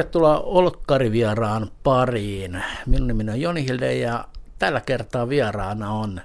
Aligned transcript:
tervetuloa 0.00 0.40
Olkkarivieraan 0.40 1.70
pariin. 1.82 2.62
Minun 2.86 3.06
nimeni 3.06 3.30
on 3.30 3.40
Joni 3.40 3.64
Hilde 3.64 3.94
ja 3.94 4.24
tällä 4.58 4.80
kertaa 4.80 5.28
vieraana 5.28 5.92
on 5.92 6.20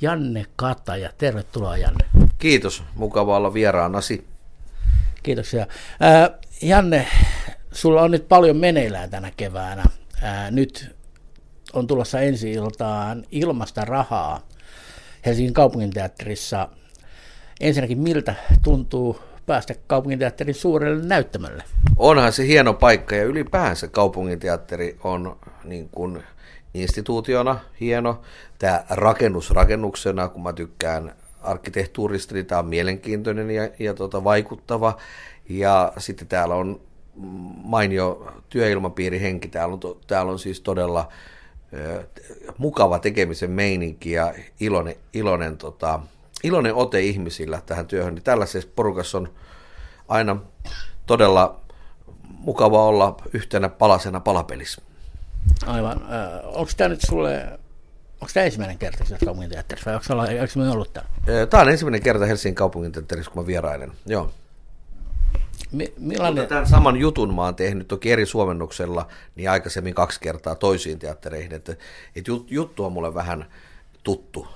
Janne 0.00 0.46
Kataja. 0.56 1.10
Tervetuloa 1.18 1.76
Janne. 1.76 2.04
Kiitos, 2.38 2.82
mukava 2.94 3.36
olla 3.36 3.54
vieraanasi. 3.54 4.26
Kiitoksia. 5.22 5.66
Ää, 6.00 6.30
Janne, 6.62 7.06
sulla 7.72 8.02
on 8.02 8.10
nyt 8.10 8.28
paljon 8.28 8.56
meneillään 8.56 9.10
tänä 9.10 9.32
keväänä. 9.36 9.84
Ää, 10.22 10.50
nyt 10.50 10.96
on 11.72 11.86
tulossa 11.86 12.20
ensi 12.20 12.52
iltaan 12.52 13.24
ilmasta 13.30 13.84
rahaa 13.84 14.40
Helsingin 15.26 15.54
kaupunginteatterissa. 15.54 16.68
Ensinnäkin 17.60 17.98
miltä 17.98 18.34
tuntuu 18.62 19.20
päästä 19.46 19.74
kaupunginteatterin 19.86 20.54
suurelle 20.54 21.04
näyttämölle? 21.04 21.64
Onhan 21.98 22.32
se 22.32 22.46
hieno 22.46 22.74
paikka 22.74 23.16
ja 23.16 23.24
ylipäänsä 23.24 23.88
kaupunginteatteri 23.88 24.98
on 25.04 25.36
niin 25.64 25.88
kuin 25.88 26.22
instituutiona 26.74 27.60
hieno. 27.80 28.20
Tämä 28.58 28.84
rakennus 28.90 29.50
rakennuksena, 29.50 30.28
kun 30.28 30.42
mä 30.42 30.52
tykkään 30.52 31.14
arkkitehtuurista, 31.42 32.34
niin 32.34 32.46
tämä 32.46 32.58
on 32.58 32.66
mielenkiintoinen 32.66 33.50
ja, 33.50 33.68
ja 33.78 33.94
tota, 33.94 34.24
vaikuttava. 34.24 34.96
Ja 35.48 35.92
sitten 35.98 36.28
täällä 36.28 36.54
on 36.54 36.80
mainio 37.64 38.32
työilmapiirihenki. 38.48 39.48
Täällä 39.48 39.72
on, 39.74 39.80
täällä 40.06 40.32
on 40.32 40.38
siis 40.38 40.60
todella 40.60 41.08
ö, 41.72 42.04
mukava 42.58 42.98
tekemisen 42.98 43.50
meininki 43.50 44.12
ja 44.12 44.34
iloinen, 44.60 44.96
iloinen, 45.12 45.56
tota, 45.56 46.00
iloinen 46.44 46.74
ote 46.74 47.00
ihmisillä 47.00 47.62
tähän 47.66 47.86
työhön. 47.86 48.14
Niin 48.14 48.24
tällaisessa 48.24 48.70
porukassa 48.76 49.18
on 49.18 49.28
aina 50.08 50.36
todella 51.06 51.60
mukava 52.48 52.84
olla 52.84 53.16
yhtenä 53.32 53.68
palasena 53.68 54.20
palapelissä. 54.20 54.82
Aivan. 55.66 56.00
Onko 56.44 56.70
tämä 56.76 56.88
nyt 56.88 57.00
sulle 57.00 57.58
Onko 58.20 58.30
tämä 58.34 58.46
ensimmäinen 58.46 58.78
kerta 58.78 59.04
siellä 59.04 59.24
kaupunginteatterissa 59.24 59.90
vai 59.90 59.94
onko 59.94 60.46
se 60.46 60.60
ollut 60.60 60.92
täällä? 60.92 61.10
Tämä 61.46 61.62
on 61.62 61.68
ensimmäinen 61.68 62.02
kerta 62.02 62.26
Helsingin 62.26 62.54
kaupunginteatterissa, 62.54 63.30
kun 63.30 63.42
mä 63.42 63.46
vierailen. 63.46 63.92
Joo. 64.06 64.30
Mi- 65.72 65.94
millainen... 65.98 66.42
Mutta 66.42 66.48
tämän 66.48 66.66
saman 66.66 66.96
jutun 66.96 67.34
mä 67.34 67.44
oon 67.44 67.54
tehnyt 67.54 67.88
toki 67.88 68.12
eri 68.12 68.26
suomennuksella, 68.26 69.08
niin 69.36 69.50
aikaisemmin 69.50 69.94
kaksi 69.94 70.20
kertaa 70.20 70.54
toisiin 70.54 70.98
teattereihin, 70.98 71.54
että, 71.54 71.72
että 72.16 72.30
juttu 72.50 72.84
on 72.84 72.92
mulle 72.92 73.14
vähän 73.14 73.46
tuttu. 74.02 74.46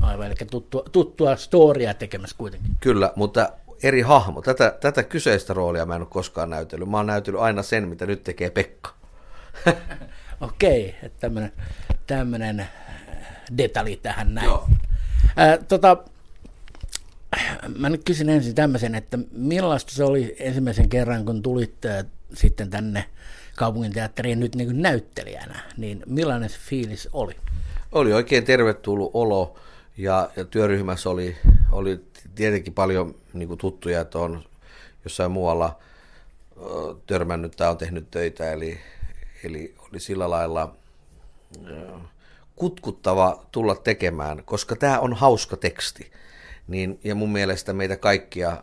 Aivan, 0.00 0.26
eli 0.26 0.34
tuttua, 0.50 0.82
tuttua 0.92 1.36
storia 1.36 1.94
tekemässä 1.94 2.36
kuitenkin. 2.38 2.76
Kyllä, 2.80 3.12
mutta 3.16 3.52
eri 3.82 4.00
hahmo. 4.00 4.42
Tätä, 4.42 4.76
tätä 4.80 5.02
kyseistä 5.02 5.54
roolia 5.54 5.86
mä 5.86 5.94
en 5.94 6.00
ole 6.00 6.08
koskaan 6.10 6.50
näytellyt. 6.50 6.88
Mä 6.88 6.96
oon 6.96 7.06
näytellyt 7.06 7.40
aina 7.40 7.62
sen, 7.62 7.88
mitä 7.88 8.06
nyt 8.06 8.24
tekee 8.24 8.50
Pekka. 8.50 8.90
Okei, 10.40 10.96
että 11.02 11.20
tämmöinen, 11.20 11.52
tämmöinen 12.06 12.66
detalji 13.58 13.96
tähän 13.96 14.34
näin. 14.34 14.46
Joo. 14.46 14.68
Ää, 15.36 15.58
tota, 15.58 15.96
mä 17.78 17.88
nyt 17.88 18.04
kysyn 18.04 18.28
ensin 18.28 18.54
tämmöisen, 18.54 18.94
että 18.94 19.18
millaista 19.32 19.92
se 19.92 20.04
oli 20.04 20.36
ensimmäisen 20.38 20.88
kerran, 20.88 21.24
kun 21.24 21.42
tulit 21.42 21.84
äh, 21.84 22.04
sitten 22.34 22.70
tänne 22.70 23.04
kaupunginteatteriin 23.56 24.40
nyt 24.40 24.54
niin 24.54 24.82
näyttelijänä, 24.82 25.60
niin 25.76 26.02
millainen 26.06 26.50
se 26.50 26.58
fiilis 26.58 27.08
oli? 27.12 27.36
Oli 27.92 28.12
oikein 28.12 28.44
tervetullut 28.44 29.10
olo 29.14 29.58
ja, 29.96 30.30
ja 30.36 30.44
työryhmässä 30.44 31.10
oli, 31.10 31.36
oli 31.72 32.04
tietenkin 32.34 32.74
paljon 32.74 33.14
niin 33.32 33.48
kuin 33.48 33.58
tuttuja, 33.58 34.00
että 34.00 34.18
on 34.18 34.44
jossain 35.04 35.30
muualla 35.30 35.78
törmännyt 37.06 37.56
tai 37.56 37.70
on 37.70 37.78
tehnyt 37.78 38.10
töitä, 38.10 38.52
eli, 38.52 38.80
eli 39.44 39.74
oli 39.90 40.00
sillä 40.00 40.30
lailla 40.30 40.74
kutkuttava 42.56 43.44
tulla 43.52 43.74
tekemään, 43.74 44.42
koska 44.44 44.76
tämä 44.76 44.98
on 44.98 45.12
hauska 45.12 45.56
teksti 45.56 46.12
niin, 46.68 47.00
ja 47.04 47.14
mun 47.14 47.32
mielestä 47.32 47.72
meitä 47.72 47.96
kaikkia 47.96 48.62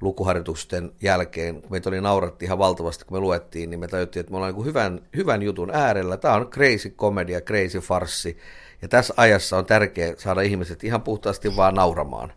lukuharjoitusten 0.00 0.92
jälkeen, 1.02 1.62
kun 1.62 1.70
meitä 1.70 1.88
oli 1.88 2.00
nauratti 2.00 2.44
ihan 2.44 2.58
valtavasti, 2.58 3.04
kun 3.04 3.16
me 3.16 3.20
luettiin, 3.20 3.70
niin 3.70 3.80
me 3.80 3.88
tajuttiin, 3.88 4.20
että 4.20 4.30
me 4.30 4.36
ollaan 4.36 4.54
niin 4.54 4.64
hyvän, 4.64 5.00
hyvän 5.16 5.42
jutun 5.42 5.70
äärellä. 5.70 6.16
Tämä 6.16 6.34
on 6.34 6.50
crazy 6.50 6.90
komedia, 6.90 7.40
crazy 7.40 7.78
farssi, 7.80 8.38
ja 8.82 8.88
tässä 8.88 9.14
ajassa 9.16 9.58
on 9.58 9.66
tärkeää 9.66 10.14
saada 10.18 10.40
ihmiset 10.40 10.84
ihan 10.84 11.02
puhtaasti 11.02 11.56
vaan 11.56 11.74
nauramaan. 11.74 12.32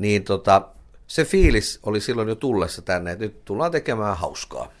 Niin 0.00 0.24
tota, 0.24 0.68
se 1.06 1.24
fiilis 1.24 1.78
oli 1.82 2.00
silloin 2.00 2.28
jo 2.28 2.34
tullessa 2.34 2.82
tänne, 2.82 3.12
että 3.12 3.24
nyt 3.24 3.44
tullaan 3.44 3.70
tekemään 3.70 4.16
hauskaa. 4.16 4.72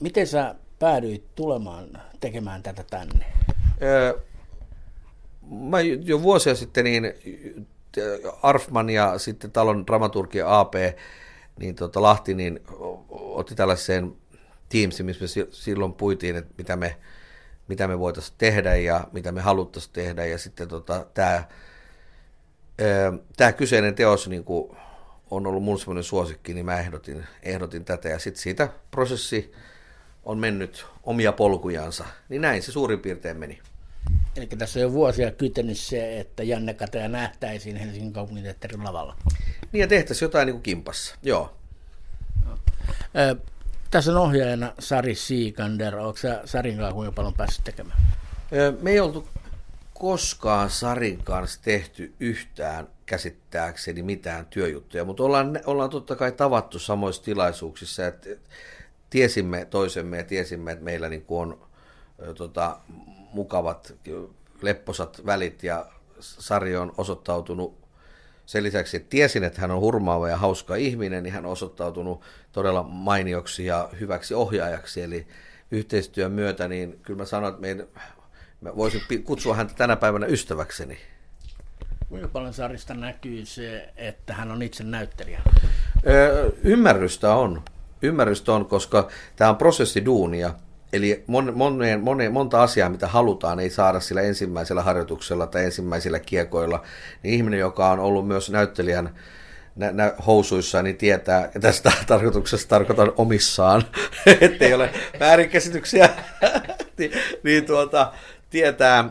Miten 0.00 0.26
sä 0.26 0.54
päädyit 0.78 1.34
tulemaan 1.34 2.02
tekemään 2.20 2.62
tätä 2.62 2.84
tänne? 2.90 3.26
mä 5.50 5.80
jo 5.80 6.22
vuosia 6.22 6.54
sitten 6.54 6.84
niin 6.84 7.12
Arfman 8.42 8.90
ja 8.90 9.18
sitten 9.18 9.50
talon 9.50 9.86
dramaturgia 9.86 10.58
AP, 10.60 10.74
niin 11.58 11.74
tota 11.74 12.02
Lahti, 12.02 12.34
niin 12.34 12.60
otti 13.10 13.54
tällaiseen 13.54 14.16
Teamsiin, 14.68 15.06
missä 15.06 15.24
me 15.24 15.46
silloin 15.50 15.92
puitiin, 15.92 16.36
että 16.36 16.54
mitä 16.58 16.76
me, 16.76 16.96
mitä 17.68 17.88
me 17.88 17.98
voitaisiin 17.98 18.34
tehdä 18.38 18.76
ja 18.76 19.04
mitä 19.12 19.32
me 19.32 19.40
haluttaisiin 19.40 19.92
tehdä. 19.92 20.26
Ja 20.26 20.38
sitten 20.38 20.68
tota, 20.68 21.06
tämä, 21.14 21.44
tämä 23.36 23.52
kyseinen 23.52 23.94
teos 23.94 24.28
niin 24.28 24.44
kuin 24.44 24.76
on 25.30 25.46
ollut 25.46 25.62
mun 25.62 25.78
semmoinen 25.78 26.04
suosikki, 26.04 26.54
niin 26.54 26.66
mä 26.66 26.80
ehdotin, 26.80 27.26
ehdotin 27.42 27.84
tätä. 27.84 28.08
Ja 28.08 28.18
sitten 28.18 28.42
siitä 28.42 28.68
prosessi 28.90 29.52
on 30.24 30.38
mennyt 30.38 30.86
omia 31.02 31.32
polkujansa. 31.32 32.04
Niin 32.28 32.42
näin 32.42 32.62
se 32.62 32.72
suurin 32.72 33.00
piirtein 33.00 33.36
meni. 33.36 33.58
Eli 34.36 34.46
tässä 34.46 34.78
on 34.78 34.82
jo 34.82 34.92
vuosia 34.92 35.30
kytenyt 35.30 35.78
se, 35.78 36.20
että 36.20 36.42
Janne 36.42 36.74
Kataja 36.74 37.08
nähtäisiin 37.08 37.76
Helsingin 37.76 38.12
kaupunginteatterin 38.12 38.84
lavalla. 38.84 39.16
Niin 39.72 39.80
ja 39.80 39.86
tehtäisiin 39.86 40.26
jotain 40.26 40.46
niin 40.46 40.54
kuin 40.54 40.62
kimpassa, 40.62 41.14
joo. 41.22 41.56
No. 42.44 42.58
Ö, 43.16 43.36
tässä 43.90 44.10
on 44.10 44.16
ohjaajana 44.16 44.72
Sari 44.78 45.14
Siikander. 45.14 45.96
Onko 45.96 46.16
sä 46.16 46.42
Sarin 46.44 46.76
kanssa 46.76 46.94
kuinka 46.94 47.12
paljon 47.12 47.34
päässyt 47.34 47.64
tekemään? 47.64 47.98
Ö, 48.52 48.72
me 48.82 48.90
ei 48.90 49.00
oltu 49.00 49.28
koskaan 49.98 50.70
Sarin 50.70 51.24
kanssa 51.24 51.60
tehty 51.62 52.14
yhtään 52.20 52.88
käsittääkseni 53.06 54.02
mitään 54.02 54.46
työjuttuja, 54.46 55.04
mutta 55.04 55.22
ollaan, 55.22 55.60
ollaan 55.66 55.90
totta 55.90 56.16
kai 56.16 56.32
tavattu 56.32 56.78
samoissa 56.78 57.22
tilaisuuksissa, 57.22 58.06
että 58.06 58.28
tiesimme 59.10 59.64
toisemme 59.64 60.16
ja 60.16 60.24
tiesimme, 60.24 60.72
että 60.72 60.84
meillä 60.84 61.08
niin 61.08 61.24
on 61.28 61.68
tota, 62.34 62.78
mukavat, 63.32 63.94
lepposat 64.62 65.26
välit 65.26 65.62
ja 65.62 65.86
Sari 66.20 66.76
on 66.76 66.92
osoittautunut 66.98 67.78
sen 68.46 68.62
lisäksi, 68.62 68.96
että 68.96 69.10
tiesin, 69.10 69.44
että 69.44 69.60
hän 69.60 69.70
on 69.70 69.80
hurmaava 69.80 70.28
ja 70.28 70.36
hauska 70.36 70.74
ihminen, 70.74 71.22
niin 71.22 71.32
hän 71.32 71.46
on 71.46 71.52
osoittautunut 71.52 72.22
todella 72.52 72.82
mainioksi 72.82 73.66
ja 73.66 73.88
hyväksi 74.00 74.34
ohjaajaksi. 74.34 75.02
Eli 75.02 75.26
yhteistyön 75.70 76.32
myötä, 76.32 76.68
niin 76.68 77.00
kyllä 77.02 77.18
mä 77.18 77.24
sanoin, 77.24 77.50
että 77.50 77.60
meidän, 77.60 77.86
mä 78.60 78.76
voisin 78.76 79.02
kutsua 79.24 79.54
häntä 79.54 79.74
tänä 79.74 79.96
päivänä 79.96 80.26
ystäväkseni. 80.26 80.98
Kuinka 82.08 82.28
paljon 82.28 82.52
Sarista 82.52 82.94
näkyy 82.94 83.46
se, 83.46 83.88
että 83.96 84.34
hän 84.34 84.50
on 84.50 84.62
itse 84.62 84.84
näyttelijä? 84.84 85.40
Öö, 86.06 86.50
ymmärrystä 86.64 87.34
on. 87.34 87.62
Ymmärrystä 88.02 88.52
on, 88.52 88.66
koska 88.66 89.08
tämä 89.36 89.50
on 89.50 89.56
prosessiduunia. 89.56 90.54
Eli 90.92 91.24
mon, 91.26 91.52
mon, 91.56 91.78
mon, 92.02 92.18
monta 92.30 92.62
asiaa, 92.62 92.88
mitä 92.88 93.06
halutaan, 93.06 93.60
ei 93.60 93.70
saada 93.70 94.00
sillä 94.00 94.22
ensimmäisellä 94.22 94.82
harjoituksella 94.82 95.46
tai 95.46 95.64
ensimmäisillä 95.64 96.18
kiekoilla. 96.18 96.82
Niin 97.22 97.34
ihminen, 97.34 97.60
joka 97.60 97.90
on 97.90 98.00
ollut 98.00 98.26
myös 98.26 98.50
näyttelijän 98.50 99.10
nä, 99.78 99.92
nä, 99.92 100.12
housuissa, 100.26 100.82
niin 100.82 100.96
tietää, 100.96 101.50
ja 101.54 101.60
tästä 101.60 101.92
tarkoituksesta 102.06 102.68
tarkoitan 102.68 103.12
omissaan, 103.16 103.84
ettei 104.40 104.74
ole 104.74 104.90
väärinkäsityksiä, 105.20 106.08
niin, 106.98 107.12
niin 107.42 107.64
tuota, 107.64 108.12
tietää, 108.50 109.10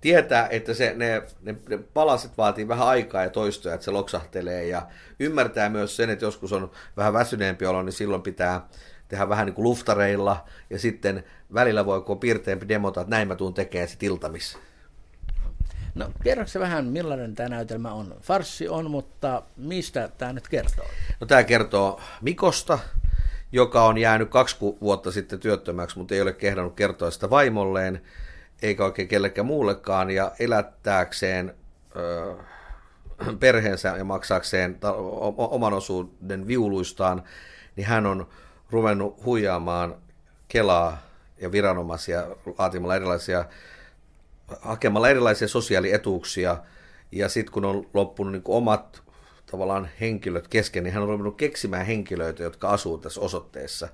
tietää, 0.00 0.48
että 0.48 0.74
se, 0.74 0.94
ne, 0.96 1.22
ne, 1.42 1.56
ne 1.68 1.78
palaset 1.78 2.38
vaatii 2.38 2.68
vähän 2.68 2.86
aikaa 2.86 3.22
ja 3.22 3.30
toistoja, 3.30 3.74
että 3.74 3.84
se 3.84 3.90
loksahtelee, 3.90 4.66
ja 4.66 4.86
ymmärtää 5.20 5.68
myös 5.68 5.96
sen, 5.96 6.10
että 6.10 6.24
joskus 6.24 6.52
on 6.52 6.70
vähän 6.96 7.12
väsyneempi 7.12 7.66
olo, 7.66 7.82
niin 7.82 7.92
silloin 7.92 8.22
pitää 8.22 8.66
tehdä 9.08 9.28
vähän 9.28 9.46
niin 9.46 9.54
kuin 9.54 9.64
luftareilla, 9.64 10.44
ja 10.70 10.78
sitten 10.78 11.24
välillä 11.54 11.86
voi, 11.86 12.02
kun 12.02 12.18
piirteempi 12.18 12.68
demota, 12.68 13.00
että 13.00 13.10
näin 13.10 13.28
mä 13.28 13.36
tuun 13.36 13.54
tekemään 13.54 13.88
sit 13.88 14.02
iltamis. 14.02 14.58
No 15.94 16.10
kerroksä 16.24 16.60
vähän, 16.60 16.84
millainen 16.84 17.34
tämä 17.34 17.48
näytelmä 17.48 17.92
on? 17.92 18.16
Farssi 18.20 18.68
on, 18.68 18.90
mutta 18.90 19.42
mistä 19.56 20.08
tämä 20.18 20.32
nyt 20.32 20.48
kertoo? 20.48 20.86
No 21.20 21.26
tämä 21.26 21.44
kertoo 21.44 22.00
Mikosta, 22.22 22.78
joka 23.54 23.84
on 23.84 23.98
jäänyt 23.98 24.30
kaksi 24.30 24.56
vuotta 24.60 25.12
sitten 25.12 25.40
työttömäksi, 25.40 25.98
mutta 25.98 26.14
ei 26.14 26.20
ole 26.20 26.32
kehdannut 26.32 26.74
kertoa 26.74 27.10
sitä 27.10 27.30
vaimolleen, 27.30 28.02
eikä 28.62 28.84
oikein 28.84 29.08
kellekään 29.08 29.46
muullekaan, 29.46 30.10
ja 30.10 30.32
elättääkseen 30.38 31.54
ö, 31.96 32.34
perheensä 33.40 33.94
ja 33.96 34.04
maksaakseen 34.04 34.78
oman 35.36 35.72
osuuden 35.72 36.46
viuluistaan, 36.46 37.22
niin 37.76 37.86
hän 37.86 38.06
on 38.06 38.28
ruvennut 38.70 39.24
huijaamaan 39.24 39.94
Kelaa 40.48 41.02
ja 41.40 41.52
viranomaisia 41.52 42.26
laatimalla 42.58 42.96
erilaisia, 42.96 43.44
hakemalla 44.60 45.08
erilaisia 45.08 45.48
sosiaalietuuksia. 45.48 46.56
Ja 47.12 47.28
sitten 47.28 47.52
kun 47.52 47.64
on 47.64 47.86
loppunut 47.94 48.32
niin 48.32 48.42
omat 48.44 49.02
tavallaan 49.54 49.88
henkilöt 50.00 50.48
kesken, 50.48 50.84
niin 50.84 50.94
hän 50.94 51.02
on 51.02 51.08
ruvennut 51.08 51.36
keksimään 51.36 51.86
henkilöitä, 51.86 52.42
jotka 52.42 52.68
asuu 52.68 52.98
tässä 52.98 53.20
osoitteessa. 53.20 53.88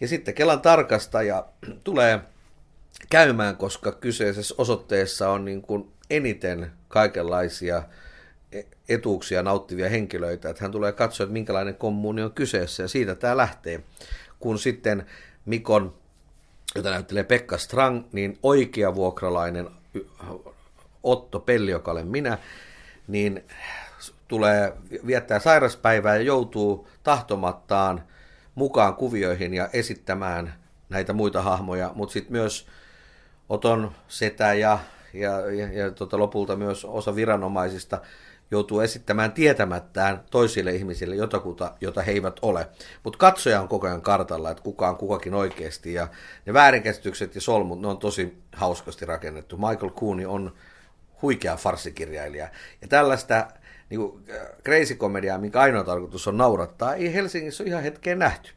Ja 0.00 0.08
sitten 0.08 0.34
Kelan 0.34 0.60
tarkastaja 0.60 1.46
tulee 1.84 2.20
käymään, 3.10 3.56
koska 3.56 3.92
kyseisessä 3.92 4.54
osoitteessa 4.58 5.30
on 5.30 5.44
niin 5.44 5.62
kuin 5.62 5.92
eniten 6.10 6.72
kaikenlaisia 6.88 7.82
e- 8.52 8.62
etuuksia 8.88 9.42
nauttivia 9.42 9.88
henkilöitä, 9.88 10.50
että 10.50 10.64
hän 10.64 10.72
tulee 10.72 10.92
katsoa, 10.92 11.24
että 11.24 11.32
minkälainen 11.32 11.74
kommuni 11.74 12.22
on 12.22 12.32
kyseessä, 12.32 12.82
ja 12.82 12.88
siitä 12.88 13.14
tämä 13.14 13.36
lähtee. 13.36 13.80
Kun 14.38 14.58
sitten 14.58 15.06
Mikon, 15.44 15.94
jota 16.74 16.90
näyttelee 16.90 17.24
Pekka 17.24 17.58
Strang, 17.58 18.04
niin 18.12 18.38
oikea 18.42 18.94
vuokralainen 18.94 19.68
Otto 21.02 21.40
Pelli, 21.40 21.70
joka 21.70 21.90
olen 21.90 22.08
minä, 22.08 22.38
niin 23.08 23.44
tulee 24.28 24.72
viettää 25.06 25.38
sairaspäivää 25.38 26.16
ja 26.16 26.22
joutuu 26.22 26.88
tahtomattaan 27.02 28.02
mukaan 28.54 28.94
kuvioihin 28.94 29.54
ja 29.54 29.68
esittämään 29.72 30.54
näitä 30.88 31.12
muita 31.12 31.42
hahmoja, 31.42 31.90
mutta 31.94 32.12
sitten 32.12 32.32
myös 32.32 32.66
Oton 33.48 33.92
setä 34.08 34.54
ja, 34.54 34.78
ja, 35.14 35.50
ja, 35.50 35.72
ja 35.72 35.90
tota, 35.90 36.18
lopulta 36.18 36.56
myös 36.56 36.84
osa 36.84 37.16
viranomaisista 37.16 38.00
joutuu 38.50 38.80
esittämään 38.80 39.32
tietämättään 39.32 40.24
toisille 40.30 40.70
ihmisille 40.70 41.16
jotakuta, 41.16 41.74
jota 41.80 42.02
he 42.02 42.12
eivät 42.12 42.36
ole. 42.42 42.68
Mutta 43.04 43.18
katsoja 43.18 43.60
on 43.60 43.68
koko 43.68 43.86
ajan 43.86 44.02
kartalla, 44.02 44.50
että 44.50 44.62
kuka 44.62 44.88
on 44.88 44.96
kukakin 44.96 45.34
oikeasti. 45.34 45.92
Ja 45.94 46.08
ne 46.46 46.52
väärinkäsitykset 46.52 47.34
ja 47.34 47.40
solmut, 47.40 47.80
ne 47.80 47.88
on 47.88 47.98
tosi 47.98 48.42
hauskasti 48.52 49.06
rakennettu. 49.06 49.56
Michael 49.56 49.90
Cooney 49.90 50.26
on 50.26 50.52
huikea 51.22 51.56
farsikirjailija. 51.56 52.48
Ja 52.82 52.88
tällaista 52.88 53.46
niin 53.92 54.00
kuin, 54.00 54.24
äh, 54.30 54.46
crazy 54.64 54.94
komediaa, 54.94 55.38
minkä 55.38 55.60
ainoa 55.60 55.84
tarkoitus 55.84 56.28
on 56.28 56.36
naurattaa, 56.36 56.94
ei 56.94 57.14
Helsingissä 57.14 57.62
ole 57.62 57.68
ihan 57.68 57.82
hetkeen 57.82 58.18
nähty. 58.18 58.50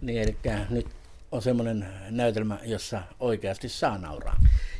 Niin, 0.00 0.22
eli 0.22 0.36
nyt 0.70 0.86
on 1.32 1.42
semmoinen 1.42 1.88
näytelmä, 2.10 2.58
jossa 2.64 3.02
oikeasti 3.20 3.68
saa 3.68 3.98
nauraa. 3.98 4.36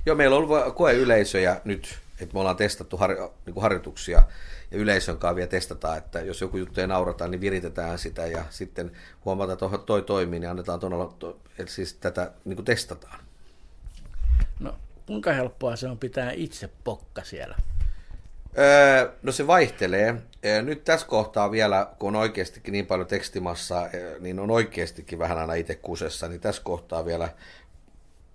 Joo, 0.06 0.16
meillä 0.16 0.36
on 0.36 0.42
ollut 0.42 0.74
koeyleisöjä 0.74 1.60
nyt, 1.64 1.98
että 2.20 2.34
me 2.34 2.40
ollaan 2.40 2.56
testattu 2.56 2.96
har, 2.96 3.10
niin 3.46 3.54
kuin 3.54 3.62
harjoituksia 3.62 4.22
ja 4.70 4.78
yleisön 4.78 5.18
kanssa 5.18 5.36
vielä 5.36 5.48
testataan, 5.48 5.98
että 5.98 6.20
jos 6.20 6.40
joku 6.40 6.56
juttu 6.56 6.80
ei 6.80 6.86
naurata, 6.86 7.28
niin 7.28 7.40
viritetään 7.40 7.98
sitä 7.98 8.26
ja 8.26 8.44
sitten 8.50 8.92
huomataan, 9.24 9.74
että 9.74 9.86
toi 9.86 10.02
toimii, 10.02 10.40
niin 10.40 10.50
annetaan 10.50 10.80
todella, 10.80 11.14
että 11.58 11.74
siis 11.74 11.94
tätä 11.94 12.32
niin 12.44 12.56
kuin 12.56 12.66
testataan. 12.66 13.20
No, 14.60 14.74
kuinka 15.06 15.32
helppoa 15.32 15.76
se 15.76 15.88
on 15.88 15.98
pitää 15.98 16.30
itse 16.30 16.70
pokka 16.84 17.24
siellä? 17.24 17.56
No 19.22 19.32
se 19.32 19.46
vaihtelee. 19.46 20.14
Nyt 20.62 20.84
tässä 20.84 21.06
kohtaa 21.06 21.50
vielä, 21.50 21.86
kun 21.98 22.16
on 22.16 22.20
oikeastikin 22.20 22.72
niin 22.72 22.86
paljon 22.86 23.06
tekstimassa, 23.06 23.88
niin 24.20 24.38
on 24.38 24.50
oikeastikin 24.50 25.18
vähän 25.18 25.38
aina 25.38 25.54
itse 25.54 25.74
kusessa, 25.74 26.28
niin 26.28 26.40
tässä 26.40 26.62
kohtaa 26.64 27.04
vielä 27.04 27.28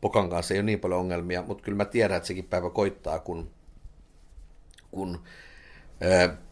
Pokan 0.01 0.29
kanssa 0.29 0.53
ei 0.53 0.59
ole 0.59 0.65
niin 0.65 0.79
paljon 0.79 0.99
ongelmia, 0.99 1.41
mutta 1.41 1.63
kyllä 1.63 1.75
mä 1.75 1.85
tiedän, 1.85 2.17
että 2.17 2.27
sekin 2.27 2.45
päivä 2.45 2.69
koittaa, 2.69 3.19
kun, 3.19 3.51
kun 4.91 5.23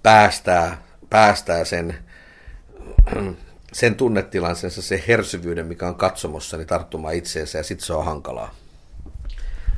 päästää, 0.03 0.83
päästää 1.09 1.65
sen, 1.65 1.95
sen 3.73 3.95
tunnetilansensa, 3.95 4.81
se 4.81 5.03
hersyvyyden, 5.07 5.67
mikä 5.67 5.87
on 5.87 5.95
katsomossa, 5.95 6.57
niin 6.57 6.67
tarttumaan 6.67 7.13
itseensä 7.15 7.57
ja 7.57 7.63
sitten 7.63 7.85
se 7.85 7.93
on 7.93 8.05
hankalaa. 8.05 8.55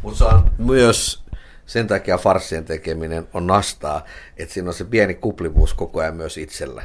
Mutta 0.01 0.17
se 0.17 0.23
on 0.23 0.51
myös 0.57 1.26
sen 1.67 1.87
takia 1.87 2.17
farsien 2.17 2.65
tekeminen 2.65 3.27
on 3.33 3.47
nastaa, 3.47 4.05
että 4.37 4.53
siinä 4.53 4.69
on 4.69 4.73
se 4.73 4.85
pieni 4.85 5.13
kuplivuus 5.13 5.73
koko 5.73 5.99
ajan 5.99 6.15
myös 6.15 6.37
itsellä. 6.37 6.83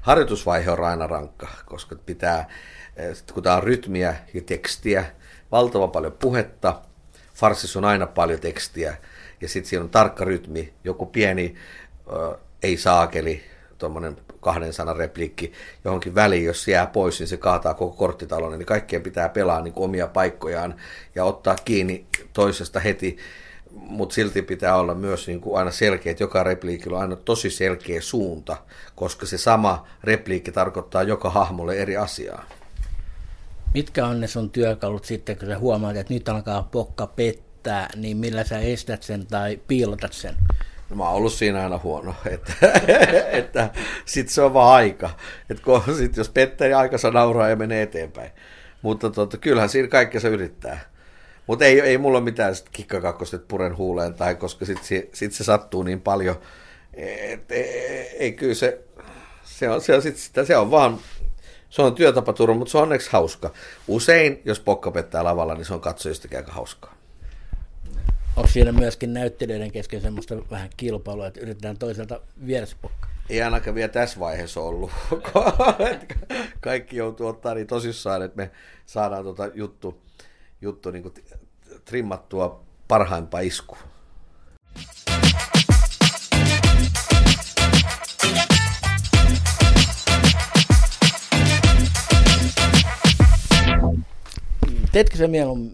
Harjoitusvaihe 0.00 0.70
on 0.70 0.84
aina 0.84 1.06
rankka, 1.06 1.48
koska 1.66 1.96
pitää, 2.06 2.48
eh, 2.96 3.16
kun 3.34 3.42
tämä 3.42 3.56
on 3.56 3.62
rytmiä 3.62 4.16
ja 4.34 4.40
tekstiä, 4.40 5.04
valtava 5.52 5.88
paljon 5.88 6.12
puhetta, 6.12 6.80
farsissa 7.34 7.78
on 7.78 7.84
aina 7.84 8.06
paljon 8.06 8.40
tekstiä, 8.40 8.96
ja 9.40 9.48
sitten 9.48 9.68
siinä 9.68 9.84
on 9.84 9.90
tarkka 9.90 10.24
rytmi, 10.24 10.72
joku 10.84 11.06
pieni 11.06 11.54
ö, 12.12 12.38
ei 12.62 12.76
saakeli, 12.76 13.42
tuommoinen 13.78 14.16
kahden 14.40 14.72
sanan 14.72 14.96
repliikki 14.96 15.52
johonkin 15.84 16.14
väliin, 16.14 16.44
jos 16.44 16.64
se 16.64 16.70
jää 16.70 16.86
pois, 16.86 17.18
niin 17.20 17.28
se 17.28 17.36
kaataa 17.36 17.74
koko 17.74 17.96
korttitalon, 17.96 18.58
niin 18.58 18.66
kaikkien 18.66 19.02
pitää 19.02 19.28
pelaa 19.28 19.62
niin 19.62 19.72
omia 19.76 20.06
paikkojaan 20.06 20.74
ja 21.14 21.24
ottaa 21.24 21.56
kiinni 21.64 22.06
toisesta 22.32 22.80
heti 22.80 23.16
mutta 23.72 24.14
silti 24.14 24.42
pitää 24.42 24.76
olla 24.76 24.94
myös 24.94 25.26
niin 25.26 25.40
kuin 25.40 25.58
aina 25.58 25.70
selkeä, 25.70 26.10
että 26.10 26.22
joka 26.22 26.42
repliikillä 26.42 26.96
on 26.96 27.02
aina 27.02 27.16
tosi 27.16 27.50
selkeä 27.50 28.00
suunta, 28.00 28.56
koska 28.94 29.26
se 29.26 29.38
sama 29.38 29.86
repliikki 30.04 30.52
tarkoittaa 30.52 31.02
joka 31.02 31.30
hahmolle 31.30 31.76
eri 31.76 31.96
asiaa. 31.96 32.44
Mitkä 33.74 34.06
on 34.06 34.20
ne 34.20 34.26
sun 34.26 34.50
työkalut 34.50 35.04
sitten, 35.04 35.38
kun 35.38 35.48
sä 35.48 35.58
huomaat, 35.58 35.96
että 35.96 36.14
nyt 36.14 36.28
alkaa 36.28 36.68
pokka 36.72 37.06
pettää, 37.06 37.88
niin 37.96 38.16
millä 38.16 38.44
sä 38.44 38.58
estät 38.58 39.02
sen 39.02 39.26
tai 39.26 39.60
piilotat 39.68 40.12
sen? 40.12 40.34
No, 40.90 40.96
mä 40.96 41.04
oon 41.04 41.14
ollut 41.14 41.32
siinä 41.32 41.62
aina 41.62 41.80
huono, 41.82 42.14
että, 42.30 42.52
että 43.32 43.70
sit 44.04 44.28
se 44.28 44.42
on 44.42 44.54
vaan 44.54 44.74
aika. 44.74 45.10
Että 45.50 45.62
kun, 45.62 45.82
sit 45.96 46.16
jos 46.16 46.28
pettää, 46.28 46.66
niin 46.66 46.76
aikansa 46.76 47.10
nauraa 47.10 47.48
ja 47.48 47.56
menee 47.56 47.82
eteenpäin. 47.82 48.30
Mutta 48.82 49.10
tota, 49.10 49.36
kyllähän 49.36 49.68
siinä 49.68 49.88
kaikkea 49.88 50.20
se 50.20 50.28
yrittää. 50.28 50.89
Mutta 51.50 51.64
ei, 51.64 51.80
ei 51.80 51.98
mulla 51.98 52.20
mitään 52.20 52.54
kikkakakkosta 52.72 53.38
puren 53.38 53.76
huuleen, 53.76 54.14
tai 54.14 54.34
koska 54.34 54.64
sitten 54.64 54.86
se, 54.86 55.08
sit 55.12 55.32
se 55.32 55.44
sattuu 55.44 55.82
niin 55.82 56.00
paljon. 56.00 56.40
Et, 56.94 57.52
ei, 57.52 57.64
ei 58.18 58.32
kyllä 58.32 58.54
se, 58.54 58.80
se 59.44 59.70
on, 59.70 59.80
se 59.80 59.94
on, 59.94 60.02
sit 60.02 60.16
sitä, 60.16 60.44
se 60.44 60.56
on 60.56 60.70
vaan, 60.70 60.98
se 61.70 61.82
on 61.82 61.94
työtapaturma, 61.94 62.58
mutta 62.58 62.72
se 62.72 62.78
on 62.78 62.82
onneksi 62.82 63.12
hauska. 63.12 63.50
Usein, 63.88 64.42
jos 64.44 64.60
pokka 64.60 64.90
pettää 64.90 65.24
lavalla, 65.24 65.54
niin 65.54 65.64
se 65.64 65.74
on 65.74 65.80
katsojistakin 65.80 66.38
aika 66.38 66.52
hauskaa. 66.52 66.94
Onko 68.36 68.48
siinä 68.48 68.72
myöskin 68.72 69.14
näyttelijöiden 69.14 69.72
kesken 69.72 70.00
semmoista 70.00 70.34
vähän 70.50 70.70
kilpailua, 70.76 71.26
että 71.26 71.40
yritetään 71.40 71.78
toiselta 71.78 72.20
viedä 72.46 72.66
se 72.66 72.76
pokka? 72.82 73.08
Ei 73.30 73.42
ainakaan 73.42 73.74
vielä 73.74 73.88
tässä 73.88 74.20
vaiheessa 74.20 74.60
ollut. 74.60 74.90
Kaikki 76.60 76.96
joutuu 76.96 77.26
ottaa 77.26 77.54
niin 77.54 77.66
tosissaan, 77.66 78.22
että 78.22 78.36
me 78.36 78.50
saadaan 78.86 79.22
tuota 79.22 79.50
juttu, 79.54 80.02
juttu 80.60 80.90
niin 80.90 81.02
kuin 81.02 81.14
trimmattua 81.90 82.60
parhaimpaa 82.88 83.40
iskua. 83.40 83.78
Teetkö 94.92 95.16
sä 95.16 95.28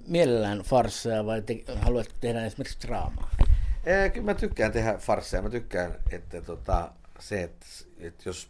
mielellään 0.07 0.59
farsseja 0.59 1.27
vai 1.27 1.43
te, 1.43 1.65
haluat 1.81 2.15
tehdä 2.21 2.45
esimerkiksi 2.45 2.89
draamaa? 2.89 3.31
Ee, 3.87 4.11
kyllä 4.11 4.25
mä 4.25 4.35
tykkään 4.35 4.73
tehdä 4.73 4.99
farsseja. 4.99 5.43
Mä 5.43 5.51
tykkään, 5.51 5.95
että 6.11 6.43
tota, 6.43 6.91
se, 7.19 7.43
että, 7.43 7.67
että 7.99 8.29
jos 8.29 8.49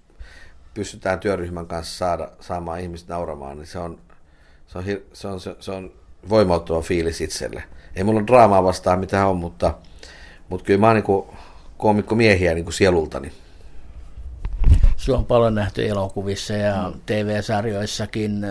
pystytään 0.75 1.21
työryhmän 1.21 1.67
kanssa 1.67 1.99
saada, 1.99 2.33
saamaan 2.41 2.81
ihmiset 2.81 3.09
nauramaan, 3.09 3.57
niin 3.57 3.67
se 3.67 3.79
on, 3.79 4.01
se 4.67 4.79
on, 4.79 4.85
se 5.13 5.29
on, 5.29 5.41
se 5.41 5.51
on, 5.51 5.57
se 5.61 5.73
on 5.73 6.06
voimauttava 6.29 6.81
fiilis 6.81 7.21
itselle. 7.21 7.63
Ei 7.97 8.05
mulla 8.05 8.19
ole 8.19 8.27
draamaa 8.27 8.65
vastaan 8.65 8.99
mitä 8.99 9.27
on, 9.27 9.37
mutta, 9.37 9.75
mutta 10.49 10.67
kyllä 10.67 10.81
mä 10.81 10.87
oon 10.87 10.97
niin 10.97 11.25
koomikko 11.77 12.15
miehiä 12.15 12.55
niin 12.55 12.73
sielultani. 12.73 13.33
Sua 14.97 15.19
on 15.19 15.27
paljon 15.27 15.55
nähty 15.55 15.89
elokuvissa 15.89 16.55
ja 16.55 16.91
mm. 16.95 17.01
TV-sarjoissakin, 17.07 18.47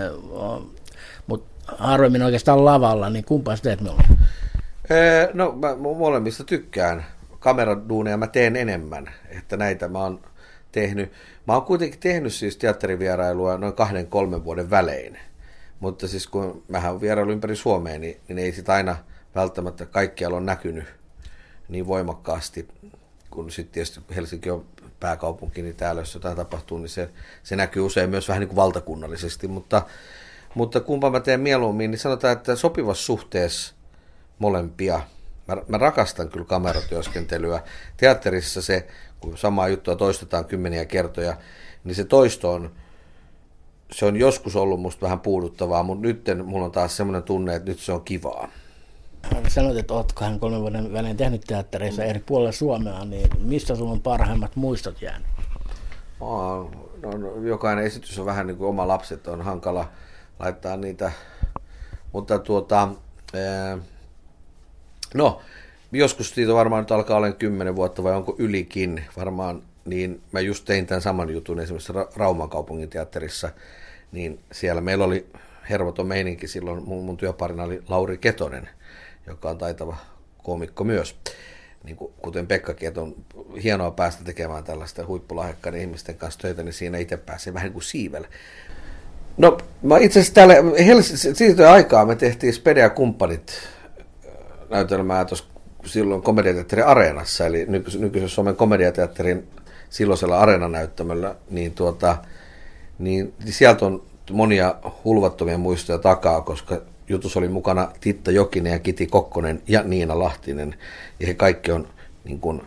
mutta 1.27 1.55
harvemmin 1.77 2.23
oikeastaan 2.23 2.65
lavalla, 2.65 3.09
niin 3.09 3.25
kumpaa 3.25 3.55
teet 3.57 3.81
minulle? 3.81 4.03
No 5.33 5.51
mä 5.51 5.75
molemmista 5.75 6.43
tykkään. 6.43 7.05
Kameraduuneja 7.39 8.17
mä 8.17 8.27
teen 8.27 8.55
enemmän, 8.55 9.09
että 9.29 9.57
näitä 9.57 9.87
mä 9.87 9.99
oon 9.99 10.19
tehnyt. 10.71 11.11
Mä 11.47 11.53
oon 11.53 11.63
kuitenkin 11.63 11.99
tehnyt 11.99 12.33
siis 12.33 12.57
teatterivierailua 12.57 13.57
noin 13.57 13.73
kahden 13.73 14.07
kolmen 14.07 14.43
vuoden 14.43 14.69
välein. 14.69 15.17
Mutta 15.79 16.07
siis 16.07 16.27
kun 16.27 16.63
mähän 16.67 16.93
on 16.93 17.01
vierailu 17.01 17.31
ympäri 17.31 17.55
Suomea, 17.55 17.99
niin, 17.99 18.19
niin 18.27 18.37
ei 18.37 18.51
sitä 18.51 18.73
aina 18.73 18.95
välttämättä 19.35 19.85
kaikkialla 19.85 20.37
on 20.37 20.45
näkynyt 20.45 20.85
niin 21.69 21.87
voimakkaasti, 21.87 22.67
kun 23.29 23.51
sitten 23.51 23.73
tietysti 23.73 23.99
Helsinki 24.15 24.51
on 24.51 24.65
pääkaupunki, 24.99 25.61
niin 25.61 25.75
täällä 25.75 26.01
jos 26.01 26.13
jotain 26.13 26.37
tapahtuu, 26.37 26.77
niin 26.77 26.89
se, 26.89 27.09
se 27.43 27.55
näkyy 27.55 27.81
usein 27.81 28.09
myös 28.09 28.27
vähän 28.27 28.39
niin 28.39 28.47
kuin 28.47 28.55
valtakunnallisesti, 28.55 29.47
mutta, 29.47 29.81
mutta 30.55 30.79
kumpa 30.79 31.09
mä 31.09 31.19
teen 31.19 31.39
mieluummin, 31.39 31.91
niin 31.91 31.99
sanotaan, 31.99 32.33
että 32.33 32.55
sopivassa 32.55 33.05
suhteessa 33.05 33.75
molempia, 34.39 35.01
Mä, 35.47 35.57
mä 35.67 35.77
rakastan 35.77 36.29
kyllä 36.29 36.45
kameratyöskentelyä. 36.45 37.61
Teatterissa 37.97 38.61
se, 38.61 38.87
kun 39.19 39.37
samaa 39.37 39.67
juttua 39.67 39.95
toistetaan 39.95 40.45
kymmeniä 40.45 40.85
kertoja, 40.85 41.37
niin 41.83 41.95
se 41.95 42.03
toisto 42.03 42.53
on, 42.53 42.71
se 43.91 44.05
on 44.05 44.15
joskus 44.15 44.55
ollut 44.55 44.81
musta 44.81 45.01
vähän 45.01 45.19
puuduttavaa, 45.19 45.83
mutta 45.83 46.07
nyt 46.07 46.25
mulla 46.43 46.65
on 46.65 46.71
taas 46.71 46.97
semmoinen 46.97 47.23
tunne, 47.23 47.55
että 47.55 47.71
nyt 47.71 47.79
se 47.79 47.91
on 47.91 48.01
kivaa. 48.01 48.49
Sanoit, 49.47 49.77
että 49.77 49.93
olet 49.93 50.13
kahden 50.13 50.39
kolmen 50.39 50.61
vuoden 50.61 50.93
välein 50.93 51.17
tehnyt 51.17 51.41
teattereissa 51.47 52.03
eri 52.03 52.19
puolilla 52.19 52.51
Suomea, 52.51 53.05
niin 53.05 53.29
mistä 53.39 53.75
sinulla 53.75 53.93
on 53.93 54.01
parhaimmat 54.01 54.55
muistot 54.55 55.01
jäänyt? 55.01 55.27
Oh, 56.19 56.71
no, 57.01 57.11
no, 57.17 57.47
jokainen 57.47 57.85
esitys 57.85 58.19
on 58.19 58.25
vähän 58.25 58.47
niin 58.47 58.57
kuin 58.57 58.67
oma 58.67 58.87
lapset, 58.87 59.27
on 59.27 59.41
hankala 59.41 59.89
laittaa 60.39 60.77
niitä, 60.77 61.11
mutta 62.11 62.39
tuota, 62.39 62.89
ee, 63.33 63.77
no, 65.13 65.41
joskus 65.91 66.29
siitä 66.29 66.53
varmaan 66.53 66.83
nyt 66.83 66.91
alkaa 66.91 67.17
olla 67.17 67.31
kymmenen 67.31 67.75
vuotta 67.75 68.03
vai 68.03 68.15
onko 68.15 68.35
ylikin 68.37 69.03
varmaan, 69.17 69.61
niin 69.85 70.21
mä 70.31 70.39
just 70.39 70.65
tein 70.65 70.85
tämän 70.85 71.01
saman 71.01 71.29
jutun 71.29 71.59
esimerkiksi 71.59 71.93
Rauman 72.15 72.49
kaupungin 72.49 72.89
teatterissa, 72.89 73.49
niin 74.11 74.39
siellä 74.51 74.81
meillä 74.81 75.05
oli 75.05 75.25
hervoton 75.69 76.07
meininki 76.07 76.47
silloin, 76.47 76.83
mun, 76.83 77.05
mun 77.05 77.17
työparina 77.17 77.63
oli 77.63 77.83
Lauri 77.89 78.17
Ketonen, 78.17 78.69
joka 79.27 79.49
on 79.49 79.57
taitava 79.57 79.97
koomikko 80.43 80.83
myös. 80.83 81.15
Niin 81.83 81.95
kuin, 81.95 82.13
kuten 82.21 82.47
Pekkakin, 82.47 82.87
että 82.87 83.01
on 83.01 83.15
hienoa 83.63 83.91
päästä 83.91 84.23
tekemään 84.23 84.63
tällaista 84.63 85.05
huippulahjakkaiden 85.05 85.81
ihmisten 85.81 86.15
kanssa 86.15 86.39
töitä, 86.39 86.63
niin 86.63 86.73
siinä 86.73 86.97
itse 86.97 87.17
pääsee 87.17 87.53
vähän 87.53 87.65
niin 87.65 87.73
kuin 87.73 87.83
siivelle. 87.83 88.27
No, 89.37 89.57
mä 89.81 89.97
itse 89.97 90.19
asiassa 90.19 90.33
täällä 90.33 90.55
siitä 91.33 91.71
aikaa 91.71 92.05
me 92.05 92.15
tehtiin 92.15 92.53
Spedea 92.53 92.89
kumppanit 92.89 93.51
äh, 94.27 94.33
näytelmää 94.69 95.25
tuossa 95.25 95.45
silloin 95.85 96.21
komediateatterin 96.21 96.85
areenassa, 96.85 97.45
eli 97.45 97.65
nykyisen 97.99 98.29
Suomen 98.29 98.55
komediateatterin 98.55 99.47
silloisella 99.95 100.39
areenanäyttämöllä, 100.39 101.35
niin, 101.49 101.71
tuota, 101.71 102.17
niin 102.99 103.33
sieltä 103.45 103.85
on 103.85 104.03
monia 104.31 104.75
hulvattomia 105.03 105.57
muistoja 105.57 105.97
takaa, 105.97 106.41
koska 106.41 106.81
jutus 107.07 107.37
oli 107.37 107.47
mukana 107.47 107.91
Titta 107.99 108.31
Jokinen 108.31 108.71
ja 108.71 108.79
Kiti 108.79 109.07
Kokkonen 109.07 109.61
ja 109.67 109.83
Niina 109.83 110.19
Lahtinen. 110.19 110.75
Ja 111.19 111.27
he 111.27 111.33
kaikki 111.33 111.71
on, 111.71 111.87
niin 112.23 112.39
kuin, 112.39 112.61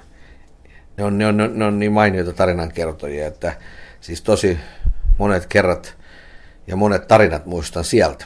ne 0.97 1.05
on, 1.05 1.19
ne 1.19 1.27
on, 1.27 1.37
ne 1.55 1.65
on 1.65 1.79
niin 1.79 1.93
mainioita 1.93 2.33
tarinankertojia, 2.33 3.27
että 3.27 3.57
siis 4.01 4.23
tosi 4.23 4.59
monet 5.19 5.47
kerrat 5.47 5.97
ja 6.67 6.77
monet 6.77 7.09
tarinat 7.09 7.47
muistan 7.47 7.85
sieltä. 7.85 8.25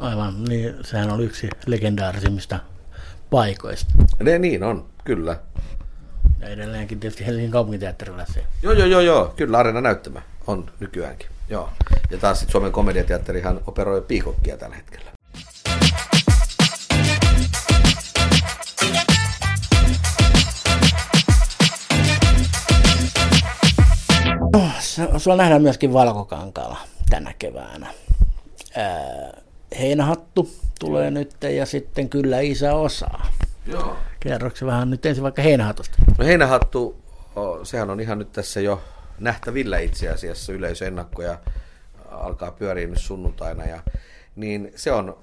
Aivan, 0.00 0.44
niin 0.44 0.74
sehän 0.84 1.10
on 1.10 1.20
yksi 1.20 1.48
legendaarisimmista 1.66 2.60
paikoista. 3.30 3.94
Ne 4.22 4.38
niin 4.38 4.62
on, 4.62 4.86
kyllä. 5.04 5.36
Ja 6.40 6.48
edelleenkin 6.48 7.00
tietysti 7.00 7.26
Helsingin 7.26 7.50
kaupunginteatterilla 7.50 8.24
se. 8.26 8.44
Joo, 8.62 8.72
joo, 8.72 8.86
joo, 8.86 9.00
joo, 9.00 9.32
kyllä 9.36 9.58
Areena 9.58 9.80
näyttämä 9.80 10.22
on 10.46 10.70
nykyäänkin. 10.80 11.28
Joo. 11.48 11.68
Ja 12.10 12.18
taas 12.18 12.38
sitten 12.38 12.52
Suomen 12.52 12.72
komediateatterihan 12.72 13.60
operoi 13.66 14.02
piikokkia 14.02 14.56
tällä 14.56 14.76
hetkellä. 14.76 15.10
Sulla 25.18 25.36
nähdään 25.36 25.62
myöskin 25.62 25.92
Valkokankaalla 25.92 26.78
tänä 27.10 27.34
keväänä. 27.38 27.86
heinähattu 29.78 30.50
tulee 30.80 31.10
nyt 31.10 31.30
ja 31.56 31.66
sitten 31.66 32.08
kyllä 32.08 32.40
isä 32.40 32.74
osaa. 32.74 33.26
Joo. 33.66 33.96
Kerroksi 34.20 34.66
vähän 34.66 34.90
nyt 34.90 35.06
ensin 35.06 35.22
vaikka 35.22 35.42
heinähatusta? 35.42 35.96
No 36.18 36.24
heinähattu, 36.24 37.04
sehän 37.62 37.90
on 37.90 38.00
ihan 38.00 38.18
nyt 38.18 38.32
tässä 38.32 38.60
jo 38.60 38.82
nähtävillä 39.18 39.78
itse 39.78 40.08
asiassa 40.08 40.52
yleisöennakkoja 40.52 41.38
alkaa 42.10 42.50
pyöriä 42.52 42.86
nyt 42.86 43.00
sunnuntaina. 43.00 43.64
Ja, 43.64 43.80
niin 44.36 44.72
se 44.76 44.92
on 44.92 45.18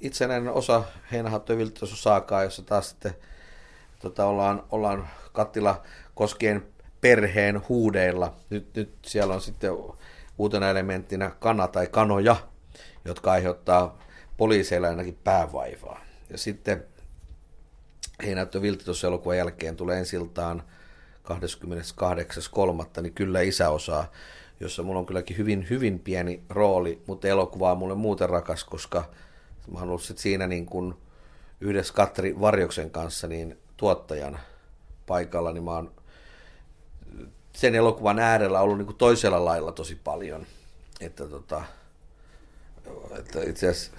itsenäinen 0.00 0.52
osa 0.52 0.84
heinähattu 1.12 1.52
ja 1.52 1.58
saakaa, 1.84 2.42
jossa 2.42 2.62
taas 2.62 2.90
sitten 2.90 3.14
tota, 4.00 4.26
ollaan, 4.26 4.62
ollaan 4.70 5.08
kattila 5.32 5.82
koskien 6.14 6.66
perheen 7.00 7.62
huudeilla. 7.68 8.34
Nyt, 8.50 8.74
nyt 8.74 8.94
siellä 9.06 9.34
on 9.34 9.40
sitten 9.40 9.72
uutena 10.38 10.70
elementtinä 10.70 11.30
kana 11.40 11.68
tai 11.68 11.86
kanoja, 11.86 12.36
jotka 13.04 13.32
aiheuttaa 13.32 13.98
poliiseilla 14.36 14.88
ainakin 14.88 15.18
päävaivaa. 15.24 16.00
Ja 16.30 16.38
sitten 16.38 16.84
Heinäyttö 18.26 18.62
Viltti 18.62 18.84
elokuvan 19.06 19.36
jälkeen 19.36 19.76
tulee 19.76 19.98
ensiltaan 19.98 20.62
28.3. 22.96 23.02
niin 23.02 23.14
kyllä 23.14 23.40
isä 23.40 23.70
osaa, 23.70 24.10
jossa 24.60 24.82
mulla 24.82 24.98
on 24.98 25.06
kylläkin 25.06 25.38
hyvin, 25.38 25.66
hyvin 25.70 25.98
pieni 25.98 26.42
rooli, 26.48 27.02
mutta 27.06 27.28
elokuva 27.28 27.72
on 27.72 27.78
mulle 27.78 27.94
muuten 27.94 28.28
rakas, 28.28 28.64
koska 28.64 29.04
mä 29.72 29.78
oon 29.78 29.88
ollut 29.88 30.02
sit 30.02 30.18
siinä 30.18 30.46
niin 30.46 30.66
kuin 30.66 30.94
yhdessä 31.60 31.94
Katri 31.94 32.40
Varjoksen 32.40 32.90
kanssa 32.90 33.26
niin 33.26 33.58
tuottajan 33.76 34.40
paikalla, 35.06 35.52
niin 35.52 35.64
mä 35.64 35.70
oon 35.70 35.92
sen 37.52 37.74
elokuvan 37.74 38.18
äärellä 38.18 38.60
ollut 38.60 38.78
niin 38.78 38.86
kuin 38.86 38.96
toisella 38.96 39.44
lailla 39.44 39.72
tosi 39.72 39.94
paljon. 40.04 40.46
Että, 41.00 41.26
tota, 41.26 41.62
että 43.18 43.42
itse 43.42 43.68
asiassa 43.68 43.92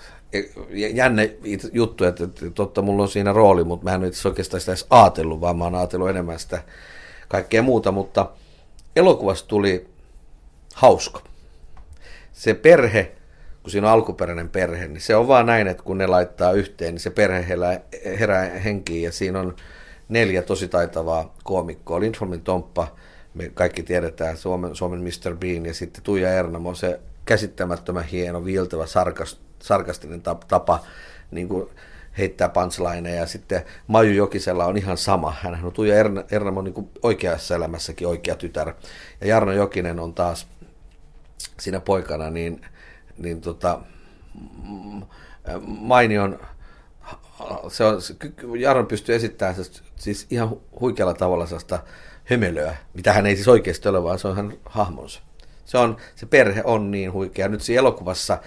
jänne 0.94 1.36
juttu, 1.72 2.06
että, 2.06 2.24
että 2.24 2.50
totta 2.50 2.82
mulla 2.82 3.04
on 3.04 3.10
siinä 3.10 3.34
rooli, 3.34 3.64
mutta 3.64 3.84
mä 3.84 3.96
en 3.96 4.04
itse 4.04 4.28
oikeastaan 4.28 4.62
sitä 4.62 4.72
edes 4.72 4.86
ajatellut, 4.90 5.42
vaan 5.42 5.58
mä 5.58 5.64
oon 5.64 5.76
ajatellut 5.76 6.10
enemmän 6.10 6.40
sitä 6.40 6.64
kaikkea 7.28 7.62
muuta, 7.62 7.92
mutta 7.92 8.30
elokuvasta 8.96 9.48
tuli 9.48 9.88
hauska. 10.74 11.22
Se 12.34 12.54
perhe, 12.54 13.12
kun 13.64 13.72
siinä 13.72 13.88
on 13.88 13.94
alkuperäinen 13.94 14.50
perhe, 14.50 14.88
niin 14.88 15.02
se 15.02 15.16
on 15.16 15.28
vaan 15.28 15.46
näin, 15.46 15.68
että 15.68 15.84
kun 15.84 15.98
ne 15.98 16.08
laittaa 16.08 16.52
yhteen, 16.52 16.94
niin 16.94 17.00
se 17.00 17.10
perhe 17.10 17.48
herää, 17.48 17.80
herää 18.20 18.50
henkiin 18.50 19.04
ja 19.04 19.12
siinä 19.12 19.40
on 19.40 19.56
neljä 20.10 20.42
tosi 20.42 20.68
taitavaa 20.68 21.36
koomikkoa. 21.44 22.00
Lindholmin 22.00 22.42
Tomppa, 22.42 22.88
me 23.34 23.52
kaikki 23.54 23.84
tiedetään, 23.84 24.38
Suomen, 24.38 24.76
Suomen 24.76 25.02
Mr. 25.02 25.36
Bean 25.36 25.66
ja 25.66 25.74
sitten 25.74 26.04
Tuija 26.04 26.34
Ernamo, 26.34 26.76
se 26.76 27.00
käsittämättömän 27.26 28.04
hieno, 28.04 28.46
viiltävä, 28.46 28.86
sarkastinen 28.86 29.51
tapa 30.48 30.80
niin 31.32 31.48
kuin 31.48 31.70
heittää 32.18 32.50
punchlineja 32.50 33.16
ja 33.16 33.26
sitten 33.26 33.66
Maju 33.88 34.14
Jokisella 34.14 34.66
on 34.66 34.78
ihan 34.78 34.98
sama. 34.98 35.36
Hän 35.42 35.66
on 35.66 35.72
Tuija 35.72 35.96
Ernamo 36.32 36.62
niin 36.62 36.90
oikeassa 37.02 37.56
elämässäkin 37.56 38.08
oikea 38.08 38.36
tytär. 38.36 38.74
Ja 39.22 39.28
Jarno 39.28 39.52
Jokinen 39.52 40.00
on 40.00 40.14
taas 40.14 40.48
siinä 41.60 41.80
poikana 41.80 42.30
niin, 42.30 42.66
niin 43.18 43.42
tota, 43.42 43.80
mainion 45.62 46.40
se 47.70 47.84
on, 47.84 48.00
Jarno 48.60 48.84
pystyy 48.84 49.16
esittämään 49.16 49.56
se, 49.56 49.82
siis 49.96 50.28
ihan 50.30 50.58
huikealla 50.80 51.14
tavalla 51.14 51.46
sellaista 51.46 51.80
hömelöä, 52.26 52.76
mitä 52.94 53.14
hän 53.14 53.26
ei 53.26 53.36
siis 53.36 53.48
oikeasti 53.48 53.90
ole, 53.90 54.04
vaan 54.04 54.20
se 54.20 54.28
on 54.28 54.36
hän 54.36 54.54
hahmonsa. 54.66 55.22
Se, 55.66 55.78
on, 55.78 55.98
se 56.16 56.26
perhe 56.26 56.62
on 56.66 56.92
niin 56.92 57.14
huikea. 57.14 57.48
Nyt 57.48 57.62
siinä 57.62 57.80
elokuvassa 57.80 58.38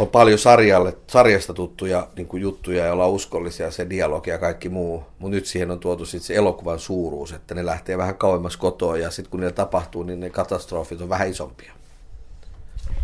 on 0.00 0.08
paljon 0.08 0.38
sarjalle, 0.38 0.96
sarjasta 1.06 1.54
tuttuja 1.54 2.08
niin 2.16 2.26
kuin 2.26 2.40
juttuja, 2.40 2.86
joilla 2.86 3.04
on 3.04 3.12
uskollisia 3.12 3.70
se 3.70 3.90
dialogi 3.90 4.30
ja 4.30 4.38
kaikki 4.38 4.68
muu, 4.68 5.04
mutta 5.18 5.34
nyt 5.34 5.46
siihen 5.46 5.70
on 5.70 5.80
tuotu 5.80 6.06
sit 6.06 6.22
se 6.22 6.34
elokuvan 6.34 6.78
suuruus, 6.78 7.32
että 7.32 7.54
ne 7.54 7.66
lähtee 7.66 7.98
vähän 7.98 8.16
kauemmas 8.16 8.56
kotoa 8.56 8.98
ja 8.98 9.10
sitten 9.10 9.30
kun 9.30 9.40
ne 9.40 9.52
tapahtuu, 9.52 10.02
niin 10.02 10.20
ne 10.20 10.30
katastrofit 10.30 11.00
on 11.00 11.08
vähän 11.08 11.30
isompia. 11.30 11.72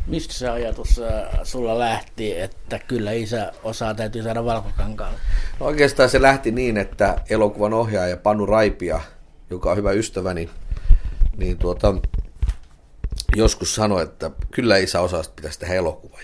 Mistä 0.06 0.34
se 0.34 0.48
ajatus 0.48 0.98
äh, 0.98 1.38
sulla 1.42 1.78
lähti, 1.78 2.40
että 2.40 2.78
kyllä 2.78 3.12
isä 3.12 3.52
osaa 3.62 3.94
täytyy 3.94 4.22
saada 4.22 4.44
valkokankaalle? 4.44 5.18
No 5.60 5.66
oikeastaan 5.66 6.08
se 6.08 6.22
lähti 6.22 6.50
niin, 6.50 6.76
että 6.76 7.16
elokuvan 7.30 7.74
ohjaaja 7.74 8.16
Panu 8.16 8.46
Raipia, 8.46 9.00
joka 9.50 9.70
on 9.70 9.76
hyvä 9.76 9.92
ystäväni, 9.92 10.50
niin 11.36 11.58
tuota, 11.58 11.94
joskus 13.36 13.74
sanoi, 13.74 14.02
että 14.02 14.30
kyllä 14.50 14.76
isä 14.76 15.00
osaa, 15.00 15.22
pitäisi 15.36 15.58
tehdä 15.58 15.74
elokuva. 15.74 16.18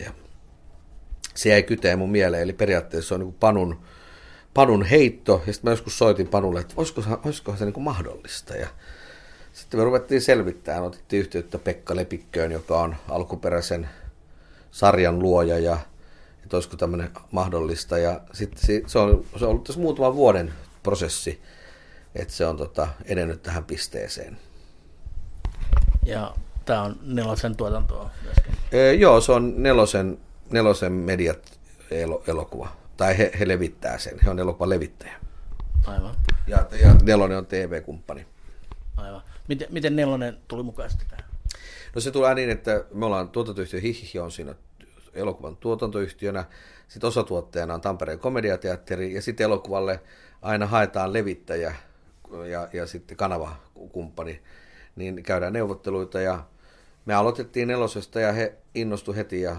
Se 1.34 1.48
jäi 1.48 1.62
kyteen 1.62 1.98
mun 1.98 2.10
mieleen, 2.10 2.42
eli 2.42 2.52
periaatteessa 2.52 3.08
se 3.08 3.14
on 3.14 3.20
niin 3.20 3.34
Panun, 3.34 3.80
Panun 4.54 4.84
heitto, 4.84 5.42
ja 5.46 5.52
sitten 5.52 5.68
mä 5.68 5.72
joskus 5.72 5.98
soitin 5.98 6.28
Panulle, 6.28 6.60
että 6.60 6.74
olisikohan, 6.76 7.18
olisikohan 7.24 7.58
se 7.58 7.64
niin 7.64 7.72
kuin 7.72 7.84
mahdollista, 7.84 8.56
ja 8.56 8.68
sitten 9.52 9.80
me 9.80 9.84
ruvettiin 9.84 10.20
selvittämään, 10.20 10.84
otettiin 10.84 11.20
yhteyttä 11.20 11.58
Pekka 11.58 11.96
Lepikköön, 11.96 12.52
joka 12.52 12.80
on 12.80 12.96
alkuperäisen 13.08 13.88
sarjan 14.70 15.18
luoja, 15.18 15.58
ja 15.58 15.78
että 16.42 16.56
olisiko 16.56 16.76
tämmöinen 16.76 17.10
mahdollista, 17.30 17.98
ja 17.98 18.20
sitten 18.32 18.62
se 18.86 18.98
on, 18.98 19.24
se 19.36 19.44
on 19.44 19.50
ollut 19.50 19.64
tässä 19.64 19.80
muutaman 19.80 20.14
vuoden 20.14 20.52
prosessi, 20.82 21.42
että 22.14 22.34
se 22.34 22.46
on 22.46 22.56
tota, 22.56 22.88
edennyt 23.04 23.42
tähän 23.42 23.64
pisteeseen. 23.64 24.38
Ja 26.06 26.34
tämä 26.64 26.82
on 26.82 26.96
nelosen 27.02 27.56
tuotantoa 27.56 28.10
myöskin? 28.22 28.54
Ee, 28.72 28.94
joo, 28.94 29.20
se 29.20 29.32
on 29.32 29.54
nelosen 29.56 30.18
nelosen 30.50 30.92
mediat 30.92 31.58
elokuva. 32.26 32.68
tai 32.96 33.18
he, 33.18 33.32
he 33.38 33.48
levittää 33.48 33.98
sen, 33.98 34.18
he 34.24 34.30
on 34.30 34.38
elokuvan 34.38 34.70
levittäjä. 34.70 35.14
Aivan. 35.86 36.16
Ja, 36.46 36.66
ja 36.82 36.94
Nelonen 37.02 37.38
on 37.38 37.46
TV-kumppani. 37.46 38.26
Aivan. 38.96 39.22
Miten, 39.48 39.68
miten 39.70 39.96
Nelonen 39.96 40.38
tuli 40.48 40.62
mukaan 40.62 40.90
sitten 40.90 41.08
tähän? 41.08 41.24
No 41.94 42.00
se 42.00 42.10
tulee 42.10 42.34
niin, 42.34 42.50
että 42.50 42.84
me 42.94 43.06
ollaan 43.06 43.28
tuotantoyhtiö 43.28 43.80
Hihihi 43.80 44.18
on 44.18 44.32
siinä 44.32 44.54
elokuvan 45.14 45.56
tuotantoyhtiönä, 45.56 46.44
sitten 46.88 47.08
osatuottajana 47.08 47.74
on 47.74 47.80
Tampereen 47.80 48.18
komediateatteri 48.18 49.14
ja 49.14 49.22
sitten 49.22 49.44
elokuvalle 49.44 50.00
aina 50.42 50.66
haetaan 50.66 51.12
levittäjä 51.12 51.74
ja, 52.50 52.68
ja 52.72 52.86
sitten 52.86 53.16
kanavakumppani, 53.16 54.42
niin 54.96 55.22
käydään 55.22 55.52
neuvotteluita 55.52 56.20
ja 56.20 56.44
me 57.06 57.14
aloitettiin 57.14 57.68
nelosesta 57.68 58.20
ja 58.20 58.32
he 58.32 58.54
innostu 58.74 59.12
heti 59.12 59.40
ja, 59.40 59.56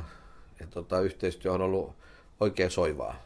ja 0.60 0.68
tota, 0.68 1.00
yhteistyö 1.00 1.54
on 1.54 1.62
ollut 1.62 1.96
oikein 2.40 2.72
soivaa. 2.72 3.26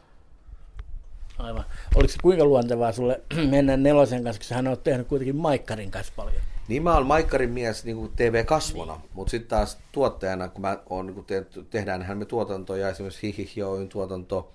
Aivan. 1.38 1.64
Oliko 1.94 2.12
se 2.12 2.18
kuinka 2.22 2.44
luontevaa 2.44 2.92
sulle 2.92 3.20
mennä 3.50 3.76
nelosen 3.76 4.24
kanssa, 4.24 4.40
koska 4.40 4.54
hän 4.54 4.68
on 4.68 4.78
tehnyt 4.78 5.08
kuitenkin 5.08 5.36
Maikkarin 5.36 5.90
kanssa 5.90 6.12
paljon? 6.16 6.42
Niin 6.68 6.82
mä 6.82 6.94
oon 6.94 7.06
Maikkarin 7.06 7.50
mies 7.50 7.84
niin 7.84 7.96
kuin 7.96 8.12
TV-kasvona, 8.16 8.96
niin. 8.96 9.10
mutta 9.12 9.30
sitten 9.30 9.48
taas 9.48 9.78
tuottajana, 9.92 10.48
kun 10.48 10.60
mä 10.60 10.78
oon, 10.90 11.06
niin 11.06 11.24
te, 11.24 11.46
tehdään 11.70 12.18
me 12.18 12.24
tuotantoja, 12.24 12.88
esimerkiksi 12.88 13.22
Hihihi 13.22 13.60
tuotanto, 13.88 14.52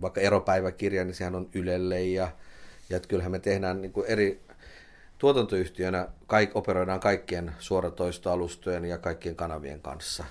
vaikka 0.00 0.20
eropäiväkirja, 0.20 1.04
niin 1.04 1.14
sehän 1.14 1.34
on 1.34 1.48
Ylelle 1.54 2.02
ja, 2.02 2.28
ja 2.90 3.00
kyllähän 3.00 3.32
me 3.32 3.38
tehdään 3.38 3.82
niin 3.82 3.92
kuin 3.92 4.06
eri 4.06 4.40
tuotantoyhtiönä, 5.18 6.08
kaik, 6.26 6.56
operoidaan 6.56 7.00
kaikkien 7.00 7.52
suoratoistoalustojen 7.58 8.84
ja 8.84 8.98
kaikkien 8.98 9.36
kanavien 9.36 9.80
kanssa. 9.80 10.24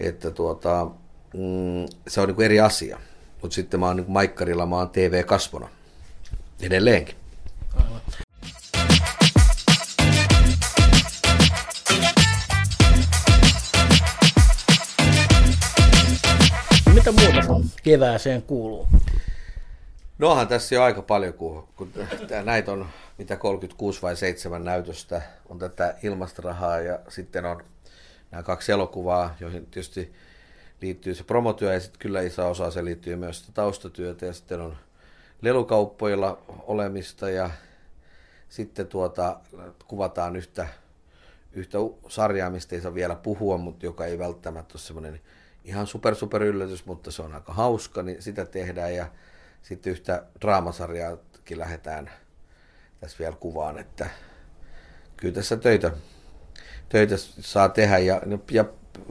Että 0.00 0.30
tuota, 0.30 0.90
mm, 1.34 1.86
se 2.08 2.20
on 2.20 2.28
niin 2.28 2.36
kuin 2.36 2.44
eri 2.44 2.60
asia. 2.60 2.98
Mutta 3.42 3.54
sitten 3.54 3.80
mä 3.80 3.86
oon 3.86 3.96
niin 3.96 4.10
Maikkarilla, 4.10 4.66
mä 4.66 4.76
oon 4.76 4.90
TV-kasvona 4.90 5.68
edelleenkin. 6.60 7.14
Aivan. 7.76 8.00
Mitä 16.94 17.12
muuta 17.12 17.68
kevääseen 17.82 18.42
kuuluu? 18.42 18.88
Nohan 20.18 20.48
tässä 20.48 20.74
jo 20.74 20.82
aika 20.82 21.02
paljon, 21.02 21.34
kun, 21.34 21.68
kun 21.76 21.92
näitä 22.44 22.72
on 22.72 22.86
mitä 23.18 23.36
36 23.36 24.02
vai 24.02 24.16
7 24.16 24.64
näytöstä, 24.64 25.22
on 25.48 25.58
tätä 25.58 25.94
ilmastorahaa 26.02 26.80
ja 26.80 26.98
sitten 27.08 27.44
on 27.44 27.64
nämä 28.30 28.42
kaksi 28.42 28.72
elokuvaa, 28.72 29.36
joihin 29.40 29.66
tietysti 29.66 30.12
liittyy 30.80 31.14
se 31.14 31.24
promotyö 31.24 31.74
ja 31.74 31.80
sitten 31.80 31.98
kyllä 31.98 32.20
iso 32.20 32.50
osa 32.50 32.70
se 32.70 32.84
liittyy 32.84 33.16
myös 33.16 33.50
taustatyötä 33.54 34.26
ja 34.26 34.32
sitten 34.32 34.60
on 34.60 34.76
lelukauppoilla 35.42 36.42
olemista 36.48 37.30
ja 37.30 37.50
sitten 38.48 38.86
tuota, 38.86 39.40
kuvataan 39.88 40.36
yhtä, 40.36 40.68
yhtä 41.52 41.78
sarjaa, 42.08 42.50
mistä 42.50 42.76
ei 42.76 42.82
saa 42.82 42.94
vielä 42.94 43.14
puhua, 43.14 43.56
mutta 43.56 43.86
joka 43.86 44.06
ei 44.06 44.18
välttämättä 44.18 44.72
ole 44.74 44.80
semmoinen 44.80 45.20
ihan 45.64 45.86
super 45.86 46.14
super 46.14 46.42
yllätys, 46.42 46.86
mutta 46.86 47.10
se 47.10 47.22
on 47.22 47.34
aika 47.34 47.52
hauska, 47.52 48.02
niin 48.02 48.22
sitä 48.22 48.44
tehdään 48.44 48.94
ja 48.94 49.06
sitten 49.62 49.90
yhtä 49.90 50.24
draamasarjaakin 50.40 51.58
lähdetään 51.58 52.10
tässä 53.00 53.18
vielä 53.18 53.36
kuvaan, 53.40 53.78
että 53.78 54.10
kyllä 55.16 55.34
tässä 55.34 55.56
töitä, 55.56 55.92
töitä 56.88 57.14
saa 57.40 57.68
tehdä 57.68 57.98
ja, 57.98 58.22
ja 58.50 58.64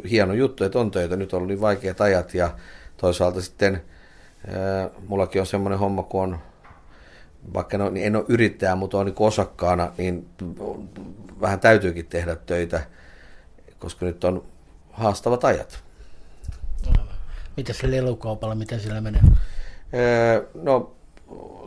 hieno 0.10 0.34
juttu, 0.34 0.64
että 0.64 0.80
on 0.80 0.92
töitä. 0.92 1.16
Nyt 1.16 1.34
on 1.34 1.38
ollut 1.38 1.48
niin 1.48 1.62
vaikeat 1.62 2.02
ajat 2.02 2.34
ja 2.34 2.56
toisaalta 2.98 3.42
sitten 3.42 3.82
ää, 4.48 4.90
mullakin 5.08 5.42
on 5.42 5.48
semmoinen 5.48 5.80
homma, 5.80 6.04
kun 6.04 6.24
on, 6.24 6.40
vaikka 7.54 7.78
no, 7.78 7.90
niin 7.90 8.06
en 8.06 8.16
ole 8.16 8.26
yrittäjä, 8.28 8.76
mutta 8.76 8.98
on 8.98 9.06
niin 9.06 9.16
osakkaana, 9.20 9.92
niin 9.98 10.28
vähän 11.42 11.60
täytyykin 11.60 12.06
tehdä 12.06 12.36
töitä, 12.36 12.82
koska 13.80 14.06
nyt 14.06 14.24
on 14.24 14.44
haastavat 14.92 15.44
ajat. 15.44 15.84
Mitä 17.58 17.74
se 17.74 17.92
lelukaupalla, 17.92 18.56
mitä 18.56 18.80
sillä 18.80 19.02
menee? 19.02 19.22
No 20.54 20.96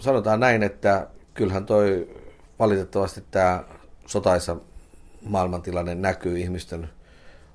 sanotaan 0.01 0.41
näin, 0.41 0.63
että 0.63 1.07
kyllähän 1.35 1.67
toi 1.67 2.09
valitettavasti 2.59 3.25
tämä 3.31 3.65
sotaisa 4.07 4.57
maailmantilanne 5.23 5.95
näkyy 5.95 6.39
ihmisten 6.39 6.91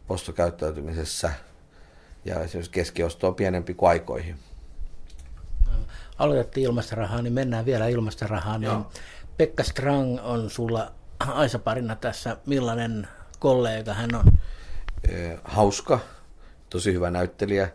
ostokäyttäytymisessä 0.09 1.31
ja 2.25 2.39
esimerkiksi 2.39 2.71
keskiosto 2.71 3.27
on 3.27 3.35
pienempi 3.35 3.73
kuin 3.73 3.89
aikoihin. 3.89 4.39
Aloitettiin 6.17 6.65
ilmastorahaa, 6.65 7.21
niin 7.21 7.33
mennään 7.33 7.65
vielä 7.65 7.87
ilmastorahaa. 7.87 8.57
Niin 8.57 8.85
Pekka 9.37 9.63
Strang 9.63 10.19
on 10.23 10.49
sulla 10.49 10.91
Aisa-parina 11.19 11.95
tässä. 11.95 12.37
Millainen 12.45 13.07
kollega 13.39 13.93
hän 13.93 14.15
on? 14.15 14.25
Hauska, 15.43 15.99
tosi 16.69 16.93
hyvä 16.93 17.11
näyttelijä 17.11 17.69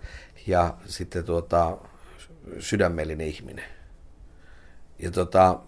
ja 0.47 0.75
sitten 0.87 1.25
tuota, 1.25 1.79
sydämellinen 2.59 3.27
ihminen. 3.27 3.65
Ja 4.99 5.11
tuota, 5.11 5.61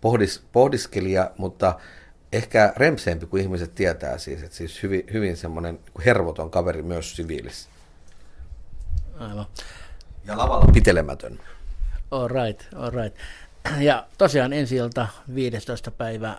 pohdis, 0.00 0.44
pohdiskelija, 0.52 1.30
mutta 1.38 1.78
ehkä 2.32 2.72
remseempi 2.76 3.26
kuin 3.26 3.42
ihmiset 3.42 3.74
tietää 3.74 4.18
siis, 4.18 4.42
että 4.42 4.56
siis 4.56 4.82
hyvin, 4.82 5.04
hyvin 5.12 5.36
semmoinen 5.36 5.80
hervoton 6.04 6.50
kaveri 6.50 6.82
myös 6.82 7.16
siviilissä. 7.16 7.68
Aivan. 9.18 9.46
Ja 10.24 10.38
lavalla 10.38 10.72
pitelemätön. 10.72 11.40
All 12.10 12.28
right, 12.28 12.74
all 12.74 12.90
right. 12.90 13.18
Ja 13.78 14.06
tosiaan 14.18 14.52
ensi 14.52 14.76
ilta 14.76 15.08
15. 15.34 15.90
päivä 15.90 16.38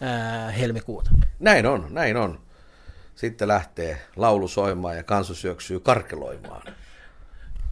ää, 0.00 0.50
helmikuuta. 0.50 1.10
Näin 1.38 1.66
on, 1.66 1.86
näin 1.90 2.16
on. 2.16 2.40
Sitten 3.14 3.48
lähtee 3.48 4.00
laulu 4.16 4.48
soimaan 4.48 4.96
ja 4.96 5.02
kansu 5.02 5.34
syöksyy 5.34 5.80
karkeloimaan. 5.80 6.62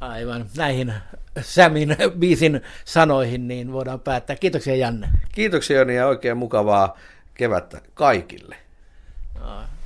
Aivan, 0.01 0.47
näihin 0.57 0.95
Sämin 1.41 1.97
biisin 2.19 2.61
sanoihin 2.85 3.49
niin 3.49 3.73
voidaan 3.73 4.01
päättää. 4.01 4.37
Kiitoksia 4.37 4.77
Janne. 4.77 5.09
Kiitoksia 5.33 5.79
Joni 5.79 5.97
ja 5.97 6.07
oikein 6.07 6.37
mukavaa 6.37 6.99
kevättä 7.39 7.81
kaikille. 7.95 8.57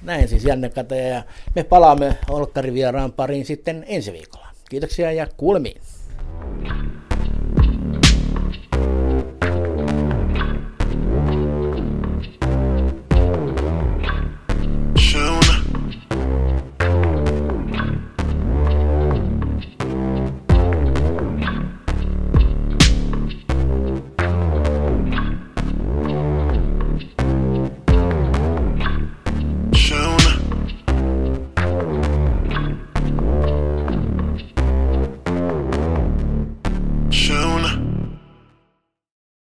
Näin 0.03 0.29
siis 0.29 0.45
Janne 0.45 0.71
Kataja 0.71 1.09
ja 1.09 1.23
me 1.55 1.65
palaamme 1.65 2.19
Olkkari 2.31 2.75
vieraan 2.75 3.13
pariin 3.13 3.47
sitten 3.47 3.85
ensi 3.89 4.13
viikolla. 4.13 4.49
Kiitoksia 4.71 5.13
ja 5.13 5.27
kuulemiin. 5.37 5.81